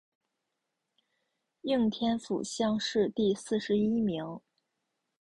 [1.61, 4.41] 应天府乡试第四十一名。